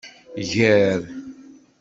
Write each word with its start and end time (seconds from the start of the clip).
Ger. 0.49 0.97